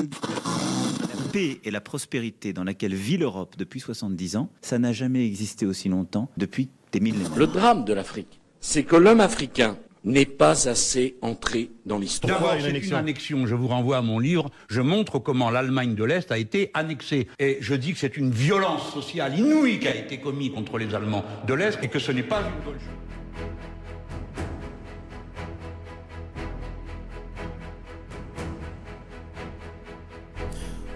La 0.00 1.32
paix 1.32 1.60
et 1.62 1.70
la 1.70 1.80
prospérité 1.80 2.52
dans 2.52 2.64
laquelle 2.64 2.94
vit 2.94 3.18
l'Europe 3.18 3.54
depuis 3.58 3.80
70 3.80 4.36
ans, 4.36 4.50
ça 4.62 4.78
n'a 4.78 4.92
jamais 4.92 5.26
existé 5.26 5.66
aussi 5.66 5.88
longtemps 5.88 6.30
depuis 6.36 6.70
des 6.92 7.00
millénaires. 7.00 7.36
Le 7.36 7.46
drame 7.46 7.84
de 7.84 7.92
l'Afrique, 7.92 8.40
c'est 8.60 8.84
que 8.84 8.96
l'homme 8.96 9.20
africain 9.20 9.76
n'est 10.04 10.24
pas 10.24 10.68
assez 10.68 11.16
entré 11.20 11.70
dans 11.84 11.98
l'histoire. 11.98 12.40
D'abord, 12.40 12.56
c'est 12.58 12.70
une 12.70 12.94
annexion. 12.94 13.46
Je 13.46 13.54
vous 13.54 13.68
renvoie 13.68 13.98
à 13.98 14.02
mon 14.02 14.18
livre. 14.18 14.50
Je 14.68 14.80
montre 14.80 15.18
comment 15.18 15.50
l'Allemagne 15.50 15.94
de 15.94 16.04
l'Est 16.04 16.32
a 16.32 16.38
été 16.38 16.70
annexée. 16.72 17.28
Et 17.38 17.58
je 17.60 17.74
dis 17.74 17.92
que 17.92 17.98
c'est 17.98 18.16
une 18.16 18.30
violence 18.30 18.92
sociale 18.92 19.38
inouïe 19.38 19.78
qui 19.78 19.88
a 19.88 19.94
été 19.94 20.18
commise 20.18 20.52
contre 20.52 20.78
les 20.78 20.94
Allemands 20.94 21.24
de 21.46 21.54
l'Est 21.54 21.78
et 21.82 21.88
que 21.88 21.98
ce 21.98 22.12
n'est 22.12 22.22
pas 22.22 22.40
une 22.40 22.64
bonne 22.64 22.80
chose. 22.80 23.19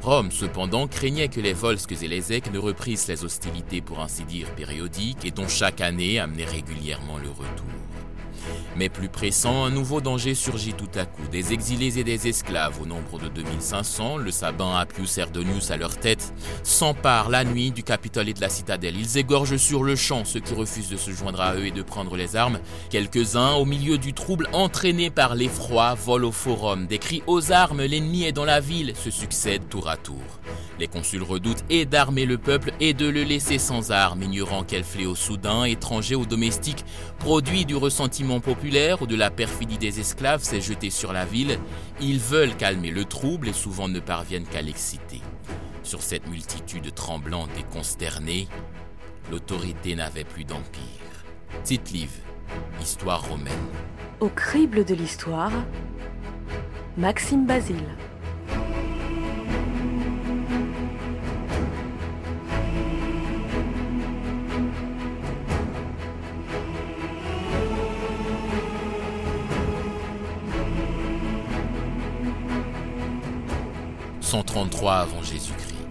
Rome, 0.04 0.31
cependant, 0.31 0.86
craignait 0.86 1.29
que 1.29 1.40
les 1.40 1.54
Volsques 1.54 2.03
et 2.03 2.08
les 2.08 2.31
Eques 2.31 2.53
ne 2.53 2.58
reprisent 2.58 3.08
les 3.08 3.25
hostilités 3.25 3.81
pour 3.81 4.00
ainsi 4.00 4.25
dire 4.25 4.50
périodiques 4.50 5.25
et 5.25 5.30
dont 5.30 5.49
chaque 5.49 5.80
année 5.80 6.18
amenait 6.18 6.44
régulièrement 6.44 7.17
le 7.17 7.30
retour. 7.30 7.83
Mais 8.77 8.89
plus 8.89 9.09
pressant, 9.09 9.64
un 9.64 9.71
nouveau 9.71 10.01
danger 10.01 10.35
surgit 10.35 10.73
tout 10.73 10.89
à 10.96 11.07
coup. 11.07 11.23
Des 11.31 11.53
exilés 11.53 11.99
et 12.01 12.05
des 12.05 12.27
esclaves 12.27 12.81
au 12.83 12.87
nombre 12.87 13.21
de 13.21 13.29
2500, 13.29 14.17
le 14.17 14.33
sabin 14.33 14.77
Appius 14.77 15.17
Erdonius 15.17 15.71
à 15.71 15.77
leur 15.77 15.97
tête, 15.97 16.35
s'emparent 16.64 17.31
la 17.31 17.45
nuit 17.45 17.71
du 17.71 17.85
Capitole 17.85 18.29
et 18.29 18.35
de 18.35 18.41
la 18.41 18.49
citadelle. 18.49 18.97
Ils 18.99 19.17
égorgent 19.17 19.59
sur 19.59 19.85
le 19.85 19.95
champ 19.95 20.25
ceux 20.25 20.41
qui 20.41 20.55
refusent 20.55 20.89
de 20.89 20.97
se 20.97 21.13
joindre 21.13 21.41
à 21.41 21.55
eux 21.55 21.67
et 21.67 21.71
de 21.71 21.83
prendre 21.83 22.17
les 22.17 22.35
armes. 22.35 22.59
Quelques-uns, 22.91 23.53
au 23.53 23.64
milieu 23.64 23.97
du 23.97 24.13
trouble, 24.13 24.49
entraînés 24.53 25.11
par 25.11 25.36
l'effroi, 25.36 25.95
volent 25.95 26.29
au 26.29 26.33
forum. 26.33 26.86
Des 26.89 26.99
cris 26.99 27.22
aux 27.29 27.53
armes, 27.53 27.83
l'ennemi 27.83 28.25
est 28.25 28.33
dans 28.33 28.45
la 28.45 28.59
ville, 28.59 28.95
se 28.97 29.11
succèdent 29.11 29.69
tour 29.69 29.89
à 29.89 29.97
tour. 29.97 30.22
Les 30.81 30.89
consuls 30.89 31.22
redoutent 31.22 31.64
et 31.71 31.86
d'armer 31.86 32.27
le 32.27 32.38
peuple 32.38 32.72
et 32.81 32.94
de 32.94 33.06
le 33.06 33.22
laisser 33.22 33.59
sans 33.59 33.92
armes, 33.92 34.25
ignorant 34.25 34.64
quel 34.64 34.83
fléau 34.83 35.14
soudain, 35.14 35.62
étranger 35.62 36.16
ou 36.16 36.27
domestique, 36.27 36.84
produit 37.20 37.64
du 37.64 37.77
ressentiment 37.77 38.41
populaire 38.41 38.63
ou 39.00 39.06
de 39.06 39.14
la 39.14 39.30
perfidie 39.30 39.76
des 39.76 40.00
esclaves, 40.00 40.42
s'est 40.42 40.62
jeté 40.62 40.88
sur 40.88 41.12
la 41.12 41.26
ville. 41.26 41.58
Ils 42.00 42.18
veulent 42.18 42.56
calmer 42.56 42.90
le 42.90 43.04
trouble 43.04 43.48
et 43.48 43.52
souvent 43.52 43.88
ne 43.88 44.00
parviennent 44.00 44.46
qu'à 44.46 44.62
l'exciter. 44.62 45.20
Sur 45.82 46.02
cette 46.02 46.26
multitude 46.28 46.94
tremblante 46.94 47.50
et 47.58 47.74
consternée, 47.74 48.48
l'autorité 49.30 49.94
n'avait 49.94 50.24
plus 50.24 50.44
d'empire. 50.44 50.80
Tite 51.62 51.90
livre, 51.90 52.12
Histoire 52.80 53.28
romaine. 53.28 53.52
Au 54.20 54.28
crible 54.28 54.84
de 54.84 54.94
l'histoire, 54.94 55.52
Maxime 56.96 57.44
Basile. 57.44 57.84
133 74.34 74.94
avant 74.94 75.22
Jésus-Christ. 75.22 75.86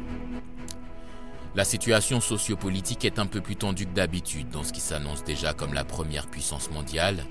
La 1.55 1.63
situation 1.63 2.19
sociopolitique 2.19 3.05
est 3.05 3.17
un 3.17 3.25
peu 3.25 3.39
plus 3.39 3.55
tendue 3.55 3.85
que 3.85 3.94
d'habitude 3.94 4.50
dans 4.50 4.66
ce 4.66 4.73
qui 4.73 4.81
s'annonce 4.81 5.23
déjà 5.23 5.53
comme 5.53 5.73
la 5.73 5.85
première 5.85 6.27
puissance 6.27 6.69
mondiale. 6.69 7.25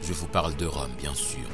Je 0.00 0.14
vous 0.14 0.28
parle 0.28 0.56
de 0.56 0.64
Rome, 0.64 0.94
bien 0.98 1.14
sûr. 1.14 1.44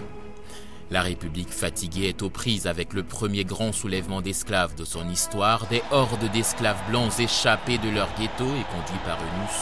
La 0.93 1.03
République 1.03 1.51
fatiguée 1.51 2.07
est 2.07 2.23
aux 2.23 2.31
prises 2.31 2.69
avec 2.69 2.93
le 2.93 3.03
premier 3.03 3.45
grand 3.45 3.73
soulèvement 3.73 4.23
d'esclaves 4.23 4.77
de 4.77 4.85
son 4.85 5.09
histoire, 5.09 5.67
des 5.67 5.83
hordes 5.91 6.31
d'esclaves 6.33 6.89
blancs 6.89 7.19
échappés 7.19 7.79
de 7.79 7.91
leur 7.91 8.09
ghetto 8.15 8.47
et 8.47 8.67
conduits 8.71 9.05
par 9.05 9.19
Eunus. 9.19 9.59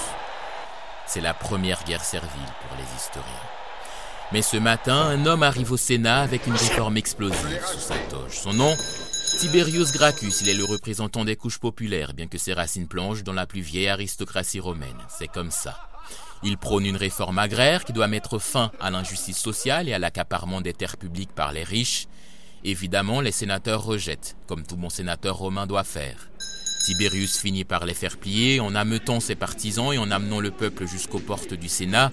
C'est 1.06 1.22
la 1.22 1.32
première 1.32 1.82
guerre 1.84 2.04
servile 2.04 2.52
pour 2.68 2.76
les 2.76 2.96
historiens. 3.00 3.46
Mais 4.32 4.42
ce 4.42 4.56
matin, 4.56 4.96
un 4.96 5.24
homme 5.24 5.42
arrive 5.42 5.72
au 5.72 5.76
Sénat 5.76 6.20
avec 6.20 6.46
une 6.46 6.52
réforme 6.52 6.96
explosive 6.96 7.64
sous 7.64 7.78
sa 7.78 7.94
toge. 8.10 8.32
Son 8.32 8.52
nom 8.52 8.76
Tiberius 9.26 9.92
Gracchus, 9.92 10.40
il 10.40 10.48
est 10.48 10.54
le 10.54 10.64
représentant 10.64 11.24
des 11.24 11.36
couches 11.36 11.58
populaires, 11.58 12.14
bien 12.14 12.26
que 12.26 12.38
ses 12.38 12.54
racines 12.54 12.86
plongent 12.86 13.24
dans 13.24 13.32
la 13.32 13.46
plus 13.46 13.60
vieille 13.60 13.88
aristocratie 13.88 14.60
romaine. 14.60 14.96
C'est 15.08 15.28
comme 15.28 15.50
ça. 15.50 15.78
Il 16.42 16.56
prône 16.56 16.86
une 16.86 16.96
réforme 16.96 17.38
agraire 17.38 17.84
qui 17.84 17.92
doit 17.92 18.08
mettre 18.08 18.38
fin 18.38 18.70
à 18.80 18.90
l'injustice 18.90 19.38
sociale 19.38 19.88
et 19.88 19.92
à 19.92 19.98
l'accaparement 19.98 20.60
des 20.60 20.72
terres 20.72 20.96
publiques 20.96 21.34
par 21.34 21.52
les 21.52 21.64
riches. 21.64 22.06
Évidemment, 22.64 23.20
les 23.20 23.32
sénateurs 23.32 23.84
rejettent, 23.84 24.36
comme 24.46 24.64
tout 24.64 24.76
bon 24.76 24.88
sénateur 24.90 25.36
romain 25.36 25.66
doit 25.66 25.84
faire. 25.84 26.30
Tiberius 26.84 27.38
finit 27.38 27.64
par 27.64 27.84
les 27.84 27.94
faire 27.94 28.16
plier 28.16 28.60
en 28.60 28.74
ameutant 28.74 29.20
ses 29.20 29.34
partisans 29.34 29.92
et 29.92 29.98
en 29.98 30.10
amenant 30.10 30.40
le 30.40 30.52
peuple 30.52 30.86
jusqu'aux 30.86 31.18
portes 31.18 31.52
du 31.52 31.68
Sénat, 31.68 32.12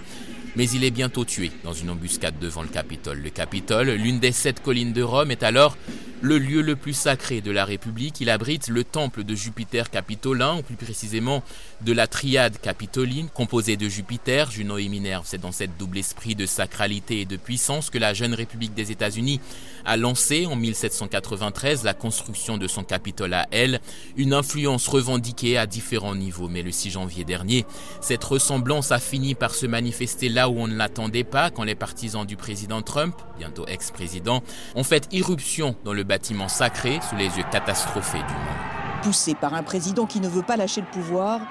mais 0.56 0.70
il 0.70 0.84
est 0.84 0.92
bientôt 0.92 1.26
tué 1.26 1.52
dans 1.64 1.74
une 1.74 1.92
embuscade 1.92 2.40
devant 2.40 2.64
le 2.64 2.70
Capitole. 2.70 3.20
Le 3.20 3.30
Capitole, 3.30 3.92
l'une 3.92 4.20
des 4.20 4.32
sept 4.32 4.62
collines 4.62 4.94
de 4.94 5.04
Rome, 5.04 5.32
est 5.32 5.44
alors 5.44 5.78
le 6.24 6.38
lieu 6.38 6.62
le 6.62 6.78
plus 6.78 6.94
sacré 6.94 7.42
de 7.42 7.52
la 7.52 7.66
République. 7.66 8.22
Il 8.22 8.30
abrite 8.30 8.70
le 8.70 8.86
temple 8.86 9.26
de 9.26 9.36
Jupiter 9.36 9.90
capitolin, 9.90 10.56
ou 10.56 10.62
plus 10.62 10.78
précisément 10.78 11.44
de 11.82 11.92
la 11.92 12.08
triade 12.08 12.62
capitoline, 12.62 13.28
composée 13.28 13.76
de 13.76 13.90
Jupiter, 13.90 14.50
Juno 14.50 14.78
et 14.78 14.88
Minerve. 14.88 15.26
C'est 15.28 15.42
dans 15.42 15.52
cette 15.52 15.78
double 15.78 15.98
esprit 15.98 16.34
de 16.34 16.46
sacralité 16.46 17.20
et 17.20 17.26
de 17.26 17.36
puissance 17.36 17.90
que 17.90 17.98
la 17.98 18.14
jeune 18.14 18.34
République 18.34 18.74
des 18.74 18.90
États-Unis 18.90 19.42
a 19.84 19.98
lancé 19.98 20.46
en 20.46 20.56
1793 20.56 21.84
la 21.84 21.94
construction 21.94 22.58
de 22.58 22.70
son 22.70 22.86
Capitole 22.86 23.34
à 23.34 23.46
elle, 23.52 23.82
une 24.16 24.34
influence 24.34 24.88
revendiquée 24.88 25.58
à 25.58 25.66
différents 25.66 26.16
niveaux. 26.16 26.48
Mais 26.48 26.62
le 26.62 26.72
6 26.72 26.92
janvier 26.92 27.26
dernier, 27.26 27.66
cette 28.00 28.24
ressemblance 28.24 28.94
a 28.94 29.00
fini 29.00 29.36
par 29.36 29.54
se 29.54 29.66
manifester 29.66 30.30
là 30.30 30.48
où 30.48 30.58
on 30.58 30.68
ne 30.68 30.78
l'attendait 30.78 31.26
pas, 31.26 31.50
quand 31.50 31.64
les 31.64 31.76
partisans 31.76 32.26
du 32.26 32.38
président 32.38 32.82
Trump, 32.82 33.14
bientôt 33.38 33.68
ex-président, 33.68 34.42
ont 34.76 34.86
fait 34.86 35.10
irruption 35.12 35.76
dans 35.84 35.92
le 35.92 36.06
bâtiment 36.14 36.48
sacré 36.48 37.00
sous 37.10 37.16
les 37.16 37.26
yeux 37.26 37.44
catastrophés 37.52 38.20
du 38.20 38.34
monde. 38.36 39.02
Poussés 39.02 39.34
par 39.34 39.56
un 39.56 39.64
président 39.64 40.06
qui 40.06 40.20
ne 40.20 40.28
veut 40.28 40.44
pas 40.44 40.58
lâcher 40.58 40.82
le 40.82 40.86
pouvoir, 40.86 41.42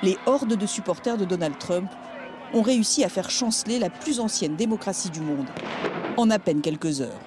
les 0.00 0.16
hordes 0.26 0.54
de 0.54 0.64
supporters 0.64 1.16
de 1.16 1.24
Donald 1.24 1.58
Trump 1.58 1.90
ont 2.54 2.62
réussi 2.62 3.02
à 3.02 3.08
faire 3.08 3.30
chanceler 3.30 3.80
la 3.80 3.90
plus 3.90 4.20
ancienne 4.20 4.54
démocratie 4.54 5.10
du 5.10 5.20
monde 5.20 5.48
en 6.16 6.30
à 6.30 6.38
peine 6.38 6.60
quelques 6.60 7.00
heures. 7.00 7.18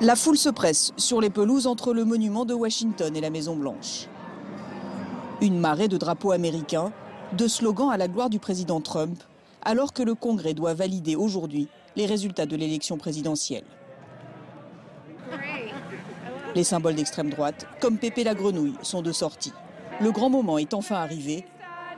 La 0.00 0.16
foule 0.16 0.36
se 0.36 0.48
presse 0.48 0.92
sur 0.96 1.20
les 1.20 1.30
pelouses 1.30 1.68
entre 1.68 1.94
le 1.94 2.04
monument 2.04 2.44
de 2.44 2.54
Washington 2.54 3.14
et 3.16 3.20
la 3.20 3.30
Maison 3.30 3.54
Blanche. 3.54 4.08
Une 5.42 5.60
marée 5.60 5.86
de 5.86 5.96
drapeaux 5.96 6.32
américains, 6.32 6.90
de 7.34 7.46
slogans 7.46 7.90
à 7.90 7.96
la 7.96 8.08
gloire 8.08 8.30
du 8.30 8.40
président 8.40 8.80
Trump 8.80 9.22
alors 9.62 9.92
que 9.92 10.02
le 10.02 10.14
Congrès 10.14 10.54
doit 10.54 10.74
valider 10.74 11.16
aujourd'hui 11.16 11.68
les 11.96 12.06
résultats 12.06 12.46
de 12.46 12.56
l'élection 12.56 12.96
présidentielle. 12.96 13.64
Les 16.54 16.64
symboles 16.64 16.96
d'extrême 16.96 17.30
droite, 17.30 17.66
comme 17.80 17.98
Pépé 17.98 18.24
la 18.24 18.34
grenouille, 18.34 18.74
sont 18.82 19.02
de 19.02 19.12
sortie. 19.12 19.52
Le 20.00 20.10
grand 20.10 20.30
moment 20.30 20.58
est 20.58 20.74
enfin 20.74 20.96
arrivé. 20.96 21.44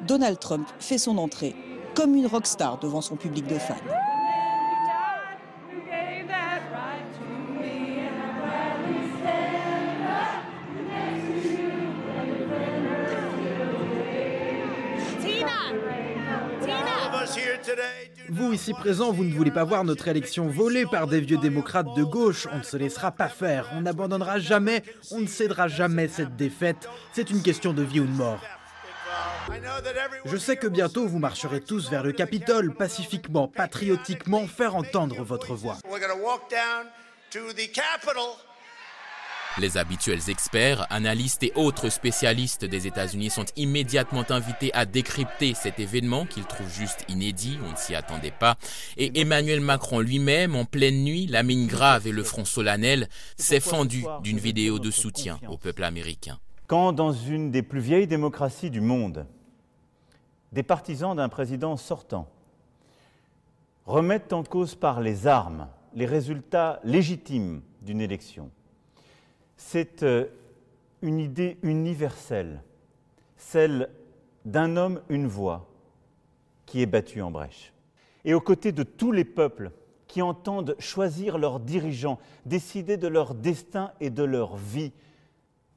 Donald 0.06 0.38
Trump 0.38 0.68
fait 0.78 0.98
son 0.98 1.16
entrée 1.18 1.54
comme 1.94 2.14
une 2.14 2.26
rockstar 2.26 2.78
devant 2.78 3.00
son 3.00 3.16
public 3.16 3.46
de 3.46 3.58
fans. 3.58 3.74
Vous 18.28 18.52
ici 18.52 18.72
présents, 18.72 19.12
vous 19.12 19.24
ne 19.24 19.34
voulez 19.34 19.50
pas 19.50 19.64
voir 19.64 19.84
notre 19.84 20.08
élection 20.08 20.46
volée 20.48 20.86
par 20.86 21.06
des 21.06 21.20
vieux 21.20 21.38
démocrates 21.38 21.94
de 21.96 22.02
gauche. 22.02 22.46
On 22.52 22.58
ne 22.58 22.62
se 22.62 22.76
laissera 22.76 23.12
pas 23.12 23.28
faire. 23.28 23.70
On 23.74 23.82
n'abandonnera 23.82 24.38
jamais. 24.38 24.82
On 25.10 25.20
ne 25.20 25.26
cédera 25.26 25.68
jamais 25.68 26.08
cette 26.08 26.36
défaite. 26.36 26.88
C'est 27.12 27.30
une 27.30 27.42
question 27.42 27.72
de 27.72 27.82
vie 27.82 28.00
ou 28.00 28.06
de 28.06 28.10
mort. 28.10 28.40
Je 30.24 30.36
sais 30.36 30.56
que 30.56 30.66
bientôt 30.66 31.06
vous 31.06 31.18
marcherez 31.18 31.60
tous 31.60 31.90
vers 31.90 32.02
le 32.02 32.12
Capitole, 32.12 32.74
pacifiquement, 32.74 33.48
patriotiquement, 33.48 34.46
faire 34.46 34.76
entendre 34.76 35.22
votre 35.22 35.54
voix. 35.54 35.78
Les 39.58 39.76
habituels 39.76 40.30
experts, 40.30 40.86
analystes 40.88 41.42
et 41.42 41.52
autres 41.56 41.90
spécialistes 41.90 42.64
des 42.64 42.86
États-Unis 42.86 43.28
sont 43.28 43.44
immédiatement 43.56 44.24
invités 44.30 44.72
à 44.72 44.86
décrypter 44.86 45.52
cet 45.52 45.78
événement 45.78 46.24
qu'ils 46.24 46.46
trouvent 46.46 46.72
juste 46.72 47.04
inédit, 47.08 47.58
on 47.66 47.72
ne 47.72 47.76
s'y 47.76 47.94
attendait 47.94 48.30
pas. 48.32 48.56
Et 48.96 49.20
Emmanuel 49.20 49.60
Macron 49.60 50.00
lui-même, 50.00 50.56
en 50.56 50.64
pleine 50.64 51.04
nuit, 51.04 51.26
la 51.26 51.42
mine 51.42 51.66
grave 51.66 52.06
et 52.06 52.12
le 52.12 52.22
front 52.22 52.46
solennel, 52.46 53.08
s'est 53.36 53.60
fendu 53.60 54.04
d'une 54.22 54.38
vidéo 54.38 54.78
de 54.78 54.90
soutien 54.90 55.38
au 55.48 55.58
peuple 55.58 55.84
américain. 55.84 56.38
Quand 56.66 56.92
dans 56.92 57.12
une 57.12 57.50
des 57.50 57.62
plus 57.62 57.80
vieilles 57.80 58.06
démocraties 58.06 58.70
du 58.70 58.80
monde, 58.80 59.26
des 60.52 60.62
partisans 60.62 61.14
d'un 61.14 61.28
président 61.28 61.76
sortant 61.76 62.26
remettent 63.84 64.32
en 64.32 64.44
cause 64.44 64.74
par 64.74 65.02
les 65.02 65.26
armes 65.26 65.68
les 65.94 66.06
résultats 66.06 66.80
légitimes 66.84 67.60
d'une 67.82 68.00
élection. 68.00 68.50
C'est 69.64 70.02
euh, 70.02 70.26
une 71.00 71.18
idée 71.18 71.56
universelle, 71.62 72.62
celle 73.38 73.88
d'un 74.44 74.76
homme, 74.76 75.00
une 75.08 75.26
voix, 75.26 75.66
qui 76.66 76.82
est 76.82 76.86
battue 76.86 77.22
en 77.22 77.30
brèche. 77.30 77.72
Et 78.26 78.34
aux 78.34 78.40
côtés 78.40 78.72
de 78.72 78.82
tous 78.82 79.12
les 79.12 79.24
peuples 79.24 79.70
qui 80.08 80.20
entendent 80.20 80.76
choisir 80.78 81.38
leurs 81.38 81.58
dirigeants, 81.58 82.18
décider 82.44 82.98
de 82.98 83.08
leur 83.08 83.34
destin 83.34 83.92
et 83.98 84.10
de 84.10 84.22
leur 84.22 84.56
vie 84.56 84.92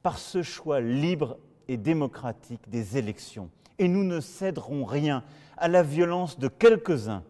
par 0.02 0.18
ce 0.18 0.42
choix 0.42 0.80
libre 0.80 1.38
et 1.66 1.78
démocratique 1.78 2.68
des 2.68 2.98
élections. 2.98 3.48
Et 3.78 3.88
nous 3.88 4.04
ne 4.04 4.20
céderons 4.20 4.84
rien 4.84 5.24
à 5.56 5.68
la 5.68 5.82
violence 5.82 6.38
de 6.38 6.48
quelques-uns 6.48 7.22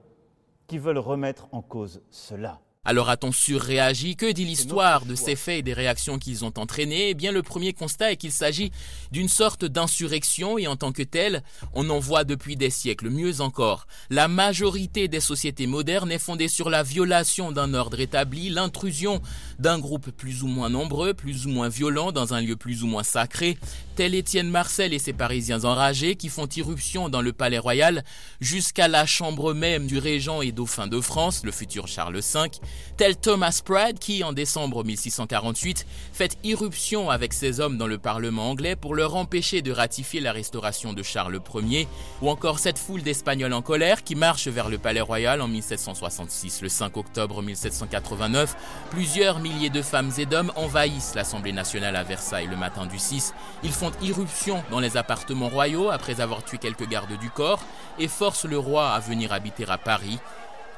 qui 0.67 0.79
veulent 0.79 0.99
remettre 0.99 1.49
en 1.53 1.63
cause 1.63 2.03
cela. 2.11 2.61
Alors 2.89 3.11
a-t-on 3.11 3.33
surréagi 3.33 4.15
Que 4.15 4.31
dit 4.31 4.45
l'histoire 4.45 5.07
de 5.07 5.17
ces 5.17 5.35
faits 5.35 5.59
et 5.59 5.63
des 5.63 5.73
réactions 5.73 6.21
qu'ils 6.21 6.45
ont 6.45 6.53
entraînées 6.57 7.11
Eh 7.11 7.15
bien, 7.15 7.33
le 7.33 7.43
premier 7.43 7.73
constat 7.73 8.13
est 8.13 8.17
qu'il 8.17 8.31
s'agit 8.31 8.71
d'une 9.11 9.29
sorte 9.29 9.65
d'insurrection 9.65 10.57
et 10.57 10.69
en 10.69 10.77
tant 10.77 10.93
que 10.93 11.03
telle, 11.03 11.43
on 11.75 11.91
en 11.91 11.99
voit 11.99 12.23
depuis 12.23 12.55
des 12.55 12.71
siècles. 12.71 13.11
Mieux 13.11 13.41
encore, 13.41 13.89
la 14.09 14.29
majorité 14.29 15.09
des 15.09 15.19
sociétés 15.19 15.67
modernes 15.67 16.13
est 16.13 16.21
fondée 16.21 16.47
sur 16.47 16.71
la 16.71 16.85
violation 16.85 17.51
d'un 17.51 17.75
ordre 17.75 17.99
établi, 17.99 18.51
l'intrusion 18.51 19.21
d'un 19.59 19.81
groupe 19.81 20.13
plus 20.13 20.45
ou 20.45 20.47
moins 20.47 20.71
nombreux, 20.71 21.13
plus 21.13 21.47
ou 21.47 21.51
moins 21.51 21.69
violent 21.69 22.13
dans 22.13 22.35
un 22.35 22.41
lieu 22.41 22.55
plus 22.55 22.85
ou 22.85 22.87
moins 22.87 23.03
sacré, 23.03 23.59
tel 23.97 24.15
Étienne 24.15 24.49
Marcel 24.49 24.95
et 24.95 25.01
ses 25.01 25.13
Parisiens 25.13 25.65
enragés 25.65 26.15
qui 26.15 26.29
font 26.29 26.47
irruption 26.47 27.09
dans 27.09 27.23
le 27.23 27.33
palais 27.33 27.59
royal 27.59 28.05
jusqu'à 28.41 28.87
la 28.87 29.07
chambre 29.07 29.55
même 29.55 29.89
du 29.89 29.99
régent 29.99 30.41
et 30.41 30.53
dauphin 30.53 30.87
de 30.87 31.01
France, 31.01 31.43
le 31.45 31.51
futur 31.51 31.89
Charles 31.89 32.21
V, 32.21 32.51
tel 32.97 33.17
Thomas 33.17 33.61
Pratt 33.65 33.99
qui, 33.99 34.25
en 34.25 34.33
décembre 34.33 34.85
1648, 34.85 35.87
fait 36.13 36.37
irruption 36.45 37.11
avec 37.11 37.33
ses 37.33 37.61
hommes 37.61 37.77
dans 37.77 37.87
le 37.87 37.99
Parlement 37.99 38.51
anglais 38.51 38.77
pour 38.77 38.95
leur 38.95 39.17
empêcher 39.17 39.63
de 39.63 39.73
ratifier 39.73 40.21
la 40.21 40.33
restauration 40.33 40.93
de 40.93 41.03
Charles 41.03 41.41
Ier, 41.55 41.89
ou 42.23 42.31
encore 42.31 42.59
cette 42.59 42.79
foule 42.79 43.03
d'Espagnols 43.03 43.53
en 43.53 43.63
colère 43.63 44.03
qui 44.03 44.15
marche 44.15 44.49
vers 44.49 44.69
le 44.69 44.79
Palais 44.79 45.01
Royal 45.01 45.41
en 45.41 45.49
1766. 45.49 46.63
Le 46.63 46.69
5 46.69 46.97
octobre 46.97 47.43
1789, 47.43 48.57
plusieurs 48.91 49.41
milliers 49.41 49.71
de 49.71 49.83
femmes 49.83 50.13
et 50.19 50.27
d'hommes 50.27 50.53
envahissent 50.57 51.15
l'Assemblée 51.15 51.53
nationale 51.53 51.97
à 51.97 52.03
Versailles 52.03 52.49
le 52.49 52.57
matin 52.57 52.87
du 52.87 52.99
6. 52.99 53.35
Ils 53.63 53.73
font 53.73 53.93
irruption 54.03 54.63
dans 54.71 54.81
les 54.81 54.97
appartements 54.97 55.49
royaux 55.49 55.91
après 55.91 56.21
avoir 56.21 56.45
tué 56.45 56.59
quelques 56.59 56.89
gardes 56.89 57.19
du 57.19 57.31
corps 57.31 57.61
et 57.99 58.09
forcent 58.09 58.47
le 58.47 58.59
roi 58.59 58.91
à 58.91 59.01
venir 59.01 59.33
habiter 59.33 59.65
à 59.69 59.79
Paris 59.79 60.19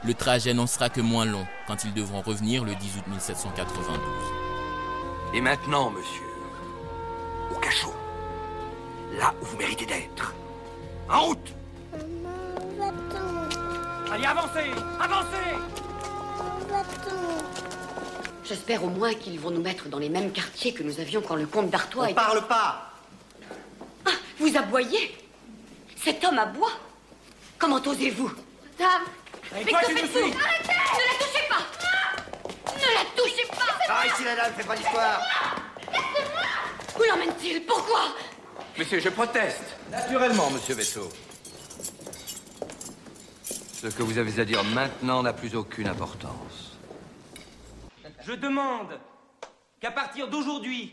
le 0.04 0.14
trajet 0.14 0.54
n'en 0.54 0.66
sera 0.66 0.88
que 0.88 1.00
moins 1.00 1.24
long 1.24 1.46
quand 1.66 1.84
ils 1.84 1.92
devront 1.92 2.22
revenir 2.22 2.64
le 2.64 2.74
10 2.74 2.98
août 2.98 3.04
1792. 3.08 3.98
Et 5.34 5.40
maintenant, 5.40 5.90
monsieur, 5.90 6.26
au 7.50 7.58
cachot, 7.58 7.94
là 9.18 9.34
où 9.40 9.44
vous 9.44 9.56
méritez 9.56 9.86
d'être. 9.86 10.34
En 11.10 11.20
route. 11.22 11.54
Allez, 14.10 14.24
avancez 14.24 14.70
Avancez. 15.00 15.36
J'espère 18.44 18.82
au 18.84 18.88
moins 18.88 19.12
qu'ils 19.12 19.38
vont 19.38 19.50
nous 19.50 19.60
mettre 19.60 19.88
dans 19.88 19.98
les 19.98 20.08
mêmes 20.08 20.32
quartiers 20.32 20.72
que 20.72 20.82
nous 20.82 21.00
avions 21.00 21.20
quand 21.20 21.36
le 21.36 21.46
comte 21.46 21.68
d'Artois... 21.68 22.06
On 22.08 22.14
parle 22.14 22.46
pas. 22.46 22.92
Ah, 24.06 24.10
vous 24.38 24.56
aboyez? 24.56 25.14
Cet 26.02 26.24
homme 26.24 26.38
aboie? 26.38 26.72
Comment 27.58 27.80
osez-vous? 27.84 28.32
Dame 28.78 29.02
mais 29.52 29.64
toi, 29.64 29.80
tu 29.86 29.92
nous 29.92 29.98
suis 29.98 30.34
Arrêtez 30.34 30.72
Ne 30.94 31.04
la 31.04 31.14
touchez 31.18 31.48
pas 31.48 32.74
Ne 32.74 32.94
la 32.94 33.04
touchez 33.16 33.46
pas 33.48 33.78
Ah, 33.88 34.06
ici, 34.06 34.24
la 34.24 34.36
dame, 34.36 34.52
fais 34.56 34.64
pas 34.64 34.74
l'histoire 34.74 35.20
Où 36.98 37.02
l'emmène-t-il 37.02 37.64
Pourquoi 37.64 38.00
Monsieur, 38.78 39.00
je 39.00 39.08
proteste. 39.08 39.76
Naturellement, 39.90 40.50
monsieur 40.50 40.74
Vaisseau. 40.74 41.08
Ce 43.80 43.86
que 43.88 44.02
vous 44.02 44.18
avez 44.18 44.40
à 44.40 44.44
dire 44.44 44.62
maintenant 44.64 45.22
n'a 45.22 45.32
plus 45.32 45.54
aucune 45.56 45.88
importance. 45.88 46.76
Je 48.24 48.32
demande 48.32 48.98
qu'à 49.80 49.90
partir 49.90 50.28
d'aujourd'hui, 50.28 50.92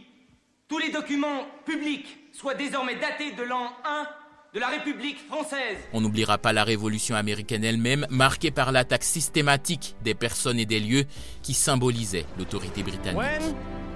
tous 0.68 0.78
les 0.78 0.90
documents 0.90 1.46
publics 1.66 2.18
soient 2.32 2.54
désormais 2.54 2.96
datés 2.96 3.32
de 3.32 3.44
l'an 3.44 3.72
1 3.86 4.08
de 4.56 4.60
la 4.62 4.68
République 4.68 5.18
française. 5.28 5.78
On 5.92 6.00
n'oubliera 6.00 6.38
pas 6.38 6.54
la 6.54 6.64
révolution 6.64 7.18
américaine 7.18 7.66
elle-même, 7.66 8.08
marquée 8.10 8.52
par 8.52 8.72
l'attaque 8.72 9.04
systématique 9.04 9.98
des 10.02 10.16
personnes 10.16 10.60
et 10.60 10.66
des 10.66 10.80
lieux 10.80 11.04
qui 11.42 11.54
symbolisaient 11.54 12.26
l'autorité 12.38 12.82
britannique. 12.82 13.54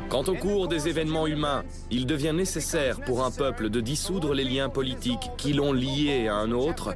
Quant 0.10 0.24
au 0.24 0.36
cours 0.36 0.68
des 0.68 0.90
événements 0.90 1.28
humains, 1.28 1.64
il 1.92 2.06
devient 2.06 2.34
nécessaire 2.36 3.00
pour 3.00 3.24
un 3.24 3.32
peuple 3.32 3.70
de 3.70 3.80
dissoudre 3.80 4.34
les 4.34 4.44
liens 4.44 4.68
politiques 4.68 5.30
qui 5.38 5.54
l'ont 5.54 5.72
lié 5.72 6.28
à 6.28 6.36
un 6.36 6.52
autre. 6.52 6.94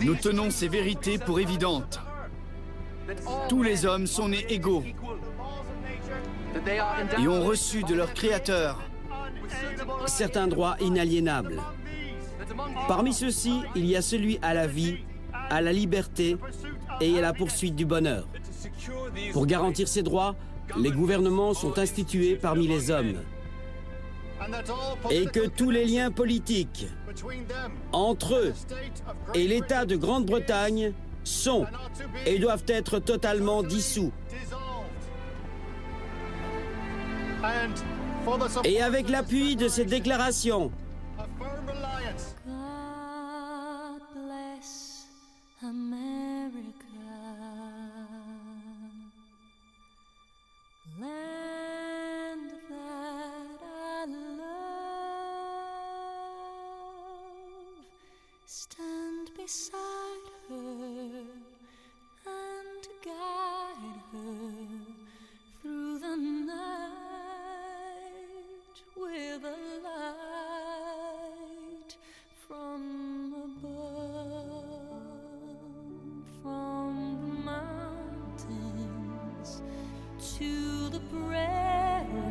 Nous 0.00 0.14
tenons 0.16 0.50
ces 0.50 0.68
vérités 0.68 1.16
pour 1.16 1.40
évidentes. 1.40 2.00
Tous 3.48 3.62
les 3.62 3.86
hommes 3.86 4.06
sont 4.06 4.28
nés 4.28 4.44
égaux 4.50 4.84
et 7.18 7.28
ont 7.28 7.44
reçu 7.44 7.82
de 7.84 7.94
leur 7.94 8.12
Créateur 8.12 8.78
certains 10.06 10.48
droits 10.48 10.76
inaliénables. 10.80 11.60
Parmi 12.86 13.12
ceux-ci, 13.12 13.60
il 13.74 13.86
y 13.86 13.96
a 13.96 14.02
celui 14.02 14.38
à 14.42 14.54
la 14.54 14.66
vie, 14.66 14.98
à 15.50 15.60
la 15.60 15.72
liberté 15.72 16.36
et 17.00 17.18
à 17.18 17.20
la 17.20 17.32
poursuite 17.32 17.74
du 17.74 17.84
bonheur. 17.84 18.26
Pour 19.32 19.46
garantir 19.46 19.88
ces 19.88 20.02
droits, 20.02 20.36
les 20.76 20.90
gouvernements 20.90 21.54
sont 21.54 21.78
institués 21.78 22.36
parmi 22.36 22.66
les 22.66 22.90
hommes. 22.90 23.14
Et 25.10 25.26
que 25.26 25.48
tous 25.48 25.70
les 25.70 25.84
liens 25.84 26.10
politiques 26.10 26.86
entre 27.92 28.34
eux 28.36 28.52
et 29.34 29.48
l'État 29.48 29.84
de 29.84 29.96
Grande-Bretagne 29.96 30.92
sont 31.24 31.66
et 32.24 32.38
doivent 32.38 32.64
être 32.68 32.98
totalement 32.98 33.62
dissous. 33.62 34.12
Et 38.64 38.80
avec 38.80 39.08
l'appui 39.08 39.56
de 39.56 39.68
ces 39.68 39.84
déclarations, 39.84 40.70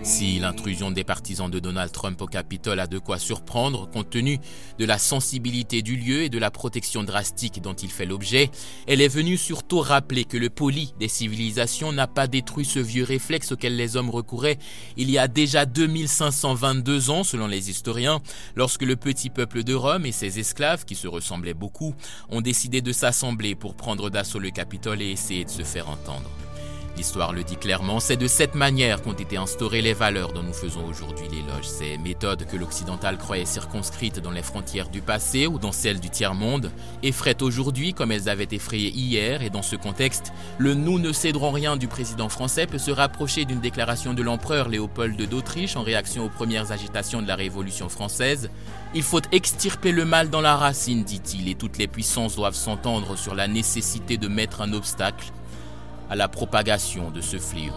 Si 0.03 0.39
l'intrusion 0.39 0.89
des 0.89 1.03
partisans 1.03 1.51
de 1.51 1.59
Donald 1.59 1.91
Trump 1.91 2.21
au 2.21 2.27
Capitole 2.27 2.79
a 2.79 2.87
de 2.87 2.97
quoi 2.97 3.19
surprendre, 3.19 3.89
compte 3.89 4.09
tenu 4.09 4.39
de 4.79 4.85
la 4.85 4.97
sensibilité 4.97 5.81
du 5.81 5.97
lieu 5.97 6.23
et 6.23 6.29
de 6.29 6.39
la 6.39 6.49
protection 6.49 7.03
drastique 7.03 7.61
dont 7.61 7.73
il 7.73 7.89
fait 7.89 8.05
l'objet, 8.05 8.49
elle 8.87 9.01
est 9.01 9.09
venue 9.09 9.35
surtout 9.35 9.79
rappeler 9.79 10.23
que 10.23 10.37
le 10.37 10.49
poli 10.49 10.93
des 10.97 11.09
civilisations 11.09 11.91
n'a 11.91 12.07
pas 12.07 12.27
détruit 12.27 12.63
ce 12.63 12.79
vieux 12.79 13.03
réflexe 13.03 13.51
auquel 13.51 13.75
les 13.75 13.97
hommes 13.97 14.09
recouraient 14.09 14.59
il 14.95 15.11
y 15.11 15.17
a 15.17 15.27
déjà 15.27 15.65
2522 15.65 17.09
ans 17.09 17.25
selon 17.25 17.47
les 17.47 17.69
historiens, 17.69 18.21
lorsque 18.55 18.83
le 18.83 18.95
petit 18.95 19.29
peuple 19.29 19.63
de 19.63 19.73
Rome 19.73 20.05
et 20.05 20.13
ses 20.13 20.39
esclaves, 20.39 20.85
qui 20.85 20.95
se 20.95 21.09
ressemblaient 21.09 21.53
beaucoup, 21.53 21.93
ont 22.29 22.41
décidé 22.41 22.81
de 22.81 22.93
s'assembler 22.93 23.55
pour 23.55 23.75
prendre 23.75 24.09
d'assaut 24.09 24.39
le 24.39 24.51
Capitole 24.51 25.01
et 25.01 25.11
essayer 25.11 25.43
de 25.43 25.49
se 25.49 25.63
faire 25.63 25.89
entendre. 25.89 26.29
L'histoire 26.97 27.31
le 27.31 27.43
dit 27.43 27.57
clairement, 27.57 27.99
c'est 27.99 28.17
de 28.17 28.25
cette 28.25 28.55
manière 28.55 29.03
qu'ont 29.03 29.13
été 29.13 29.37
instaurées 29.37 29.83
les 29.83 29.93
valeurs 29.93 30.33
dont 30.33 30.41
nous 30.41 30.51
faisons 30.51 30.83
aujourd'hui 30.87 31.27
l'éloge. 31.29 31.67
Ces 31.67 31.99
méthodes 31.99 32.47
que 32.47 32.57
l'occidental 32.57 33.19
croyait 33.19 33.45
circonscrites 33.45 34.19
dans 34.19 34.31
les 34.31 34.41
frontières 34.41 34.89
du 34.89 35.01
passé 35.01 35.45
ou 35.45 35.59
dans 35.59 35.71
celles 35.71 35.99
du 35.99 36.09
tiers-monde 36.09 36.71
effraient 37.03 37.43
aujourd'hui 37.43 37.93
comme 37.93 38.11
elles 38.11 38.29
avaient 38.29 38.47
effrayé 38.49 38.89
hier 38.89 39.43
et 39.43 39.51
dans 39.51 39.61
ce 39.61 39.75
contexte, 39.75 40.33
le 40.57 40.73
nous 40.73 40.97
ne 40.97 41.11
céderons 41.11 41.51
rien 41.51 41.77
du 41.77 41.87
président 41.87 42.29
français 42.29 42.65
peut 42.65 42.79
se 42.79 42.89
rapprocher 42.89 43.45
d'une 43.45 43.59
déclaration 43.59 44.15
de 44.15 44.23
l'empereur 44.23 44.67
Léopold 44.67 45.21
d'Autriche 45.21 45.75
en 45.75 45.83
réaction 45.83 46.25
aux 46.25 46.29
premières 46.29 46.71
agitations 46.71 47.21
de 47.21 47.27
la 47.27 47.35
Révolution 47.35 47.89
française. 47.89 48.49
Il 48.95 49.03
faut 49.03 49.21
extirper 49.31 49.91
le 49.91 50.05
mal 50.05 50.31
dans 50.31 50.41
la 50.41 50.55
racine, 50.55 51.03
dit-il, 51.03 51.47
et 51.47 51.55
toutes 51.55 51.77
les 51.77 51.87
puissances 51.87 52.35
doivent 52.35 52.55
s'entendre 52.55 53.15
sur 53.17 53.35
la 53.35 53.47
nécessité 53.47 54.17
de 54.17 54.27
mettre 54.27 54.61
un 54.61 54.73
obstacle 54.73 55.27
à 56.09 56.15
la 56.15 56.27
propagation 56.27 57.11
de 57.11 57.21
ce 57.21 57.37
fléau. 57.37 57.73